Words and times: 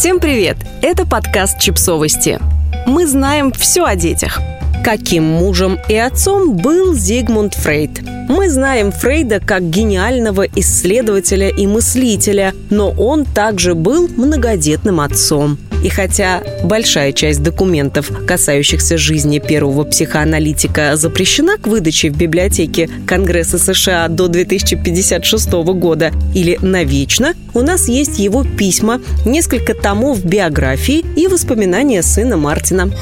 Всем 0.00 0.18
привет! 0.18 0.56
Это 0.80 1.06
подкаст 1.06 1.60
«Чипсовости». 1.60 2.40
Мы 2.86 3.06
знаем 3.06 3.52
все 3.52 3.84
о 3.84 3.96
детях. 3.96 4.40
Каким 4.82 5.24
мужем 5.24 5.78
и 5.90 5.94
отцом 5.94 6.56
был 6.56 6.94
Зигмунд 6.94 7.52
Фрейд? 7.52 8.00
Мы 8.26 8.48
знаем 8.48 8.92
Фрейда 8.92 9.40
как 9.40 9.68
гениального 9.68 10.46
исследователя 10.56 11.50
и 11.50 11.66
мыслителя, 11.66 12.54
но 12.70 12.92
он 12.92 13.26
также 13.26 13.74
был 13.74 14.08
многодетным 14.08 15.00
отцом– 15.00 15.58
и 15.82 15.88
хотя 15.88 16.42
большая 16.62 17.12
часть 17.12 17.42
документов, 17.42 18.10
касающихся 18.26 18.98
жизни 18.98 19.38
первого 19.38 19.84
психоаналитика, 19.84 20.96
запрещена 20.96 21.56
к 21.56 21.66
выдаче 21.66 22.10
в 22.10 22.16
библиотеке 22.16 22.88
Конгресса 23.06 23.58
США 23.58 24.08
до 24.08 24.28
2056 24.28 25.52
года 25.52 26.12
или 26.34 26.58
навечно, 26.60 27.34
у 27.54 27.62
нас 27.62 27.88
есть 27.88 28.18
его 28.18 28.44
письма, 28.44 29.00
несколько 29.24 29.74
томов 29.74 30.24
биографии 30.24 31.04
и 31.16 31.26
воспоминания 31.26 32.02
сына 32.02 32.36
Мартина. 32.36 32.92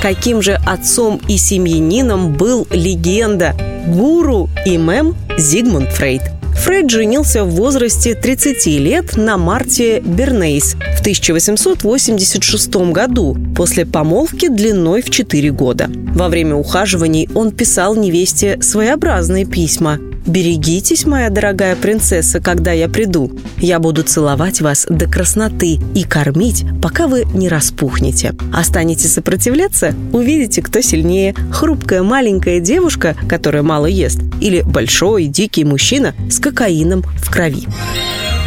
Каким 0.00 0.42
же 0.42 0.58
отцом 0.66 1.20
и 1.28 1.36
семьянином 1.36 2.34
был 2.34 2.66
легенда, 2.70 3.56
гуру 3.86 4.48
и 4.64 4.76
мем 4.76 5.16
Зигмунд 5.38 5.90
Фрейд– 5.90 6.22
Фрейд 6.66 6.90
женился 6.90 7.44
в 7.44 7.50
возрасте 7.50 8.16
30 8.16 8.66
лет 8.80 9.16
на 9.16 9.38
Марте 9.38 10.00
Бернейс 10.00 10.74
в 10.96 11.00
1886 11.00 12.74
году 12.90 13.36
после 13.54 13.86
помолвки 13.86 14.48
длиной 14.48 15.00
в 15.00 15.10
4 15.10 15.52
года. 15.52 15.88
Во 15.88 16.28
время 16.28 16.56
ухаживаний 16.56 17.28
он 17.36 17.52
писал 17.52 17.94
невесте 17.94 18.60
своеобразные 18.60 19.46
письма– 19.46 20.00
«Берегитесь, 20.26 21.06
моя 21.06 21.30
дорогая 21.30 21.76
принцесса, 21.76 22.40
когда 22.40 22.72
я 22.72 22.88
приду. 22.88 23.30
Я 23.58 23.78
буду 23.78 24.02
целовать 24.02 24.60
вас 24.60 24.86
до 24.88 25.06
красноты 25.06 25.78
и 25.94 26.02
кормить, 26.02 26.64
пока 26.82 27.06
вы 27.06 27.24
не 27.32 27.48
распухнете. 27.48 28.34
Останете 28.52 29.08
сопротивляться– 29.08 29.94
увидите, 30.12 30.62
кто 30.62 30.80
сильнее. 30.80 31.34
Хрупкая 31.52 32.02
маленькая 32.02 32.60
девушка, 32.60 33.16
которая 33.28 33.62
мало 33.62 33.86
ест, 33.86 34.20
или 34.40 34.62
большой 34.62 35.26
дикий 35.26 35.64
мужчина 35.64 36.14
с 36.28 36.40
кокаином 36.40 37.02
в 37.02 37.30
крови». 37.30 37.66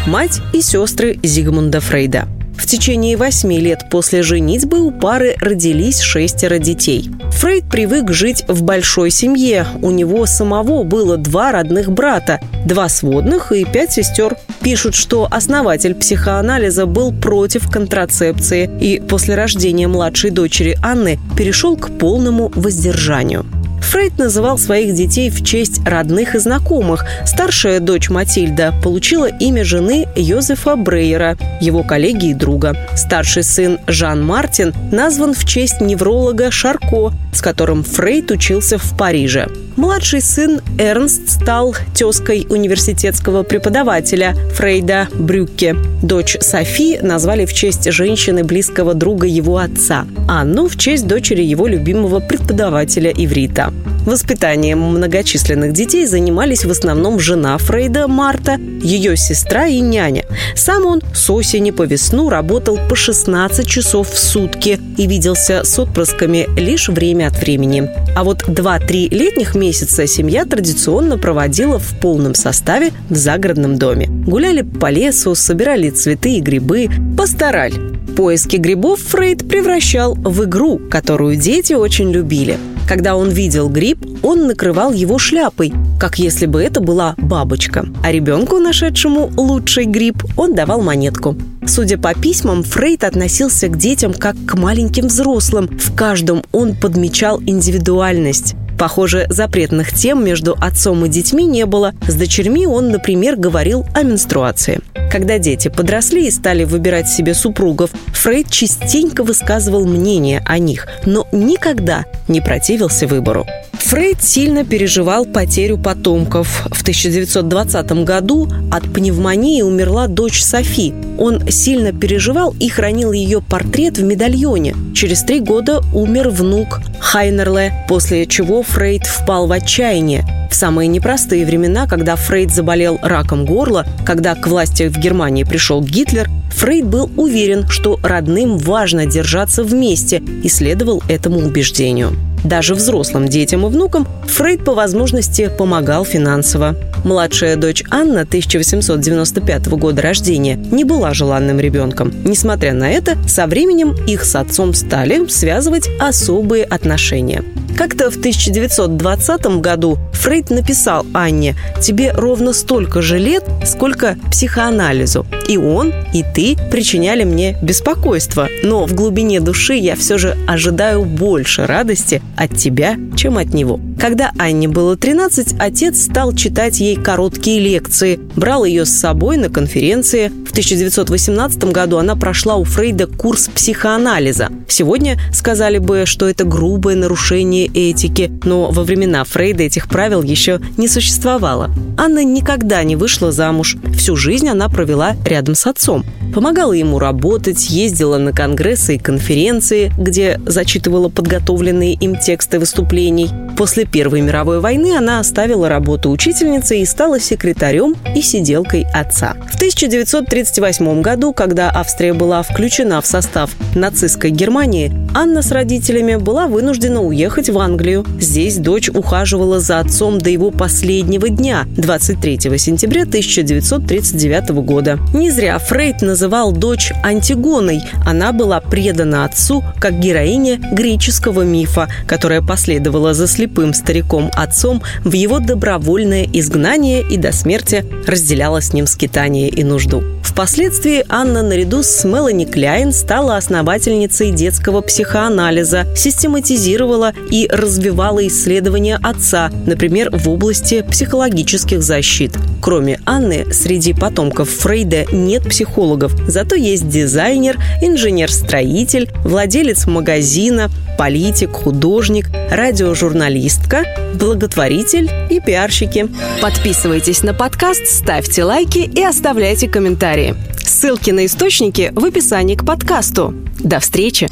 Мать 0.06 0.40
и 0.52 0.62
сестры 0.62 1.18
Зигмунда 1.22 1.80
Фрейда– 1.80 2.28
в 2.60 2.66
течение 2.66 3.16
восьми 3.16 3.58
лет 3.58 3.86
после 3.90 4.22
женитьбы 4.22 4.80
у 4.80 4.90
пары 4.90 5.34
родились 5.40 6.00
шестеро 6.00 6.58
детей. 6.58 7.10
Фрейд 7.32 7.64
привык 7.70 8.10
жить 8.12 8.44
в 8.48 8.62
большой 8.62 9.10
семье. 9.10 9.66
У 9.80 9.90
него 9.90 10.26
самого 10.26 10.84
было 10.84 11.16
два 11.16 11.52
родных 11.52 11.90
брата, 11.90 12.38
два 12.66 12.90
сводных 12.90 13.52
и 13.52 13.64
пять 13.64 13.92
сестер. 13.92 14.36
Пишут, 14.60 14.94
что 14.94 15.26
основатель 15.30 15.94
психоанализа 15.94 16.84
был 16.84 17.12
против 17.12 17.70
контрацепции 17.70 18.70
и 18.78 19.00
после 19.00 19.36
рождения 19.36 19.88
младшей 19.88 20.30
дочери 20.30 20.76
Анны 20.82 21.18
перешел 21.38 21.78
к 21.78 21.90
полному 21.98 22.52
воздержанию. 22.54 23.46
Фрейд 23.80 24.18
называл 24.18 24.58
своих 24.58 24.94
детей 24.94 25.30
в 25.30 25.44
честь 25.44 25.80
родных 25.84 26.34
и 26.34 26.38
знакомых. 26.38 27.04
Старшая 27.26 27.80
дочь 27.80 28.08
Матильда 28.08 28.74
получила 28.82 29.26
имя 29.26 29.64
жены 29.64 30.06
Йозефа 30.14 30.76
Брейера, 30.76 31.36
его 31.60 31.82
коллеги 31.82 32.30
и 32.30 32.34
друга. 32.34 32.76
Старший 32.96 33.42
сын 33.42 33.78
Жан 33.86 34.24
Мартин 34.24 34.72
назван 34.92 35.34
в 35.34 35.44
честь 35.44 35.80
невролога 35.80 36.50
Шарко, 36.50 37.12
с 37.32 37.40
которым 37.40 37.82
Фрейд 37.82 38.30
учился 38.30 38.78
в 38.78 38.96
Париже. 38.96 39.48
Младший 39.80 40.20
сын 40.20 40.60
Эрнст 40.78 41.30
стал 41.30 41.74
тезкой 41.94 42.46
университетского 42.50 43.44
преподавателя 43.44 44.36
Фрейда 44.54 45.08
Брюкке. 45.14 45.74
Дочь 46.02 46.36
Софи 46.38 46.98
назвали 47.00 47.46
в 47.46 47.54
честь 47.54 47.90
женщины 47.90 48.44
близкого 48.44 48.92
друга 48.92 49.26
его 49.26 49.56
отца, 49.56 50.06
Анну 50.28 50.68
в 50.68 50.76
честь 50.76 51.06
дочери 51.06 51.42
его 51.42 51.66
любимого 51.66 52.20
преподавателя 52.20 53.10
иврита. 53.10 53.72
Воспитанием 54.06 54.80
многочисленных 54.80 55.72
детей 55.72 56.06
занимались 56.06 56.64
в 56.64 56.70
основном 56.70 57.20
жена 57.20 57.58
Фрейда 57.58 58.08
Марта, 58.08 58.56
ее 58.82 59.16
сестра 59.16 59.66
и 59.66 59.80
няня. 59.80 60.24
Сам 60.54 60.86
он 60.86 61.02
с 61.14 61.28
осени 61.28 61.70
по 61.70 61.82
весну 61.82 62.30
работал 62.30 62.78
по 62.88 62.96
16 62.96 63.66
часов 63.66 64.10
в 64.10 64.18
сутки 64.18 64.80
и 64.96 65.06
виделся 65.06 65.64
с 65.64 65.78
отпрысками 65.78 66.48
лишь 66.58 66.88
время 66.88 67.28
от 67.28 67.38
времени. 67.40 67.90
А 68.16 68.24
вот 68.24 68.44
2-3 68.44 69.10
летних 69.10 69.54
месяца 69.54 70.06
семья 70.06 70.46
традиционно 70.46 71.18
проводила 71.18 71.78
в 71.78 71.98
полном 72.00 72.34
составе 72.34 72.92
в 73.10 73.16
загородном 73.16 73.76
доме. 73.76 74.06
Гуляли 74.08 74.62
по 74.62 74.90
лесу, 74.90 75.34
собирали 75.34 75.90
цветы 75.90 76.36
и 76.36 76.40
грибы, 76.40 76.88
постарали. 77.16 77.74
Поиски 78.16 78.56
грибов 78.56 79.00
Фрейд 79.00 79.48
превращал 79.48 80.14
в 80.14 80.44
игру, 80.44 80.80
которую 80.90 81.36
дети 81.36 81.74
очень 81.74 82.10
любили– 82.10 82.56
когда 82.90 83.14
он 83.14 83.28
видел 83.28 83.68
гриб, 83.68 84.04
он 84.24 84.48
накрывал 84.48 84.92
его 84.92 85.16
шляпой, 85.16 85.72
как 86.00 86.18
если 86.18 86.46
бы 86.46 86.60
это 86.60 86.80
была 86.80 87.14
бабочка. 87.18 87.86
А 88.02 88.10
ребенку, 88.10 88.58
нашедшему 88.58 89.30
лучший 89.36 89.84
гриб, 89.84 90.24
он 90.36 90.56
давал 90.56 90.82
монетку. 90.82 91.36
Судя 91.64 91.98
по 91.98 92.14
письмам, 92.14 92.64
Фрейд 92.64 93.04
относился 93.04 93.68
к 93.68 93.78
детям 93.78 94.12
как 94.12 94.34
к 94.44 94.54
маленьким 94.56 95.06
взрослым. 95.06 95.68
В 95.78 95.94
каждом 95.94 96.42
он 96.50 96.74
подмечал 96.74 97.40
индивидуальность. 97.40 98.56
Похоже, 98.80 99.26
запретных 99.28 99.92
тем 99.92 100.24
между 100.24 100.56
отцом 100.58 101.04
и 101.04 101.08
детьми 101.10 101.44
не 101.44 101.66
было. 101.66 101.92
С 102.08 102.14
дочерьми 102.14 102.66
он, 102.66 102.90
например, 102.90 103.36
говорил 103.36 103.84
о 103.92 104.02
менструации. 104.04 104.80
Когда 105.12 105.36
дети 105.36 105.68
подросли 105.68 106.26
и 106.26 106.30
стали 106.30 106.64
выбирать 106.64 107.06
себе 107.06 107.34
супругов, 107.34 107.90
Фрейд 108.14 108.50
частенько 108.50 109.22
высказывал 109.22 109.84
мнение 109.84 110.42
о 110.46 110.56
них, 110.58 110.88
но 111.04 111.28
никогда 111.30 112.06
не 112.26 112.40
противился 112.40 113.06
выбору. 113.06 113.44
Фрейд 113.80 114.22
сильно 114.22 114.64
переживал 114.64 115.24
потерю 115.24 115.76
потомков. 115.76 116.66
В 116.70 116.82
1920 116.82 118.04
году 118.04 118.48
от 118.70 118.84
пневмонии 118.92 119.62
умерла 119.62 120.06
дочь 120.06 120.42
Софи. 120.42 120.94
Он 121.18 121.48
сильно 121.50 121.92
переживал 121.92 122.54
и 122.60 122.68
хранил 122.68 123.10
ее 123.12 123.40
портрет 123.40 123.98
в 123.98 124.04
медальоне. 124.04 124.76
Через 124.94 125.22
три 125.22 125.40
года 125.40 125.80
умер 125.92 126.28
внук 126.28 126.80
Хайнерле, 127.00 127.84
после 127.88 128.26
чего 128.26 128.62
Фрейд 128.62 129.06
впал 129.06 129.48
в 129.48 129.52
отчаяние. 129.52 130.24
В 130.50 130.54
самые 130.54 130.86
непростые 130.86 131.44
времена, 131.44 131.86
когда 131.86 132.16
Фрейд 132.16 132.52
заболел 132.52 132.98
раком 133.02 133.44
горла, 133.44 133.86
когда 134.04 134.34
к 134.34 134.46
власти 134.46 134.88
в 134.88 134.98
Германии 134.98 135.44
пришел 135.44 135.82
Гитлер, 135.82 136.28
Фрейд 136.52 136.86
был 136.86 137.10
уверен, 137.16 137.66
что 137.68 137.98
родным 138.02 138.58
важно 138.58 139.06
держаться 139.06 139.64
вместе 139.64 140.22
и 140.42 140.48
следовал 140.48 141.02
этому 141.08 141.38
убеждению. 141.38 142.16
Даже 142.44 142.74
взрослым 142.74 143.28
детям 143.28 143.66
и 143.66 143.70
внукам 143.70 144.06
Фрейд 144.26 144.64
по 144.64 144.74
возможности 144.74 145.50
помогал 145.58 146.04
финансово. 146.04 146.76
Младшая 147.04 147.56
дочь 147.56 147.82
Анна 147.90 148.22
1895 148.22 149.68
года 149.68 150.02
рождения 150.02 150.56
не 150.56 150.84
была 150.84 151.14
желанным 151.14 151.58
ребенком. 151.60 152.12
Несмотря 152.24 152.74
на 152.74 152.90
это, 152.90 153.16
со 153.28 153.46
временем 153.46 153.94
их 154.06 154.24
с 154.24 154.36
отцом 154.36 154.74
стали 154.74 155.26
связывать 155.28 155.88
особые 155.98 156.64
отношения. 156.64 157.42
Как-то 157.76 158.10
в 158.10 158.16
1920 158.16 159.60
году 159.60 159.98
Фрейд 160.20 160.50
написал 160.50 161.06
Анне 161.14 161.56
«Тебе 161.80 162.12
ровно 162.12 162.52
столько 162.52 163.00
же 163.00 163.16
лет, 163.16 163.42
сколько 163.64 164.18
психоанализу. 164.30 165.24
И 165.48 165.56
он, 165.56 165.94
и 166.12 166.22
ты 166.22 166.58
причиняли 166.70 167.24
мне 167.24 167.56
беспокойство, 167.62 168.46
но 168.62 168.84
в 168.84 168.92
глубине 168.92 169.40
души 169.40 169.74
я 169.74 169.96
все 169.96 170.18
же 170.18 170.36
ожидаю 170.46 171.04
больше 171.06 171.64
радости 171.66 172.20
от 172.36 172.54
тебя, 172.54 172.96
чем 173.16 173.38
от 173.38 173.54
него». 173.54 173.80
Когда 173.98 174.32
Анне 174.38 174.68
было 174.68 174.96
13, 174.96 175.56
отец 175.58 176.02
стал 176.02 176.34
читать 176.34 176.80
ей 176.80 176.96
короткие 176.96 177.60
лекции, 177.60 178.18
брал 178.36 178.64
ее 178.64 178.84
с 178.84 178.90
собой 178.90 179.36
на 179.36 179.48
конференции. 179.48 180.28
В 180.28 180.52
1918 180.52 181.64
году 181.64 181.98
она 181.98 182.16
прошла 182.16 182.56
у 182.56 182.64
Фрейда 182.64 183.06
курс 183.06 183.48
психоанализа. 183.48 184.48
Сегодня 184.68 185.18
сказали 185.32 185.78
бы, 185.78 186.04
что 186.06 186.28
это 186.28 186.44
грубое 186.44 186.96
нарушение 186.96 187.66
этики, 187.66 188.32
но 188.44 188.70
во 188.70 188.84
времена 188.84 189.24
Фрейда 189.24 189.64
этих 189.64 189.88
правил 189.88 190.09
еще 190.22 190.60
не 190.76 190.88
существовало. 190.88 191.70
Анна 191.96 192.24
никогда 192.24 192.82
не 192.82 192.96
вышла 192.96 193.32
замуж. 193.32 193.76
Всю 193.96 194.16
жизнь 194.16 194.48
она 194.48 194.68
провела 194.68 195.14
рядом 195.24 195.54
с 195.54 195.66
отцом. 195.66 196.04
Помогала 196.34 196.72
ему 196.72 196.98
работать, 196.98 197.70
ездила 197.70 198.18
на 198.18 198.32
конгрессы 198.32 198.94
и 198.94 198.98
конференции, 198.98 199.92
где 199.98 200.40
зачитывала 200.46 201.08
подготовленные 201.08 201.94
им 201.94 202.16
тексты 202.16 202.58
выступлений. 202.58 203.28
После 203.56 203.84
Первой 203.84 204.20
мировой 204.20 204.60
войны 204.60 204.96
она 204.96 205.18
оставила 205.20 205.68
работу 205.68 206.10
учительницы 206.10 206.78
и 206.78 206.86
стала 206.86 207.18
секретарем 207.20 207.96
и 208.14 208.22
сиделкой 208.22 208.86
отца. 208.94 209.34
В 209.50 209.56
1938 209.56 211.02
году, 211.02 211.32
когда 211.32 211.70
Австрия 211.70 212.14
была 212.14 212.42
включена 212.42 213.00
в 213.00 213.06
состав 213.06 213.50
нацистской 213.74 214.30
Германии, 214.30 214.92
Анна 215.12 215.42
с 215.42 215.50
родителями 215.50 216.14
была 216.14 216.46
вынуждена 216.46 217.02
уехать 217.02 217.50
в 217.50 217.58
Англию. 217.58 218.06
Здесь 218.20 218.58
дочь 218.58 218.88
ухаживала 218.88 219.58
за 219.58 219.80
отцом 219.80 220.20
до 220.20 220.30
его 220.30 220.52
последнего 220.52 221.28
дня, 221.28 221.66
23 221.76 222.38
сентября 222.58 223.02
1939 223.02 224.50
года. 224.50 225.00
Не 225.12 225.32
зря 225.32 225.58
Фрейд 225.58 226.02
называл 226.02 226.52
дочь 226.52 226.92
Антигоной. 227.02 227.80
Она 228.06 228.32
была 228.32 228.60
предана 228.60 229.24
отцу 229.24 229.64
как 229.80 229.98
героиня 229.98 230.58
греческого 230.72 231.42
мифа, 231.42 231.88
которая 232.06 232.40
последовала 232.40 233.12
за 233.12 233.26
слепым 233.26 233.74
стариком-отцом 233.74 234.80
в 235.04 235.12
его 235.12 235.40
добровольное 235.40 236.28
изгнание 236.32 237.02
и 237.02 237.16
до 237.16 237.32
смерти 237.32 237.84
разделяла 238.06 238.60
с 238.60 238.72
ним 238.72 238.86
скитание 238.86 239.48
и 239.48 239.64
нужду. 239.64 240.04
Впоследствии 240.22 241.04
Анна 241.08 241.42
наряду 241.42 241.82
с 241.82 242.04
Мелани 242.04 242.44
Кляйн 242.44 242.92
стала 242.92 243.36
основательницей 243.36 244.30
детского 244.30 244.80
психоанализа, 245.00 245.86
систематизировала 245.96 247.14
и 247.30 247.48
развивала 247.50 248.26
исследования 248.26 248.98
отца, 249.02 249.50
например, 249.66 250.10
в 250.12 250.28
области 250.28 250.82
психологических 250.82 251.82
защит. 251.82 252.32
Кроме 252.60 253.00
Анны, 253.06 253.50
среди 253.50 253.94
потомков 253.94 254.50
Фрейда 254.50 255.06
нет 255.10 255.48
психологов, 255.48 256.12
зато 256.28 256.54
есть 256.54 256.86
дизайнер, 256.86 257.58
инженер-строитель, 257.80 259.08
владелец 259.24 259.86
магазина, 259.86 260.70
политик, 260.98 261.52
художник, 261.52 262.26
радиожурналистка, 262.50 263.86
благотворитель 264.14 265.10
и 265.30 265.40
пиарщики. 265.40 266.08
Подписывайтесь 266.42 267.22
на 267.22 267.32
подкаст, 267.32 267.86
ставьте 267.86 268.44
лайки 268.44 268.80
и 268.80 269.02
оставляйте 269.02 269.66
комментарии. 269.66 270.34
Ссылки 270.62 271.10
на 271.10 271.24
источники 271.24 271.90
в 271.94 272.04
описании 272.04 272.54
к 272.54 272.66
подкасту. 272.66 273.34
До 273.60 273.80
встречи! 273.80 274.28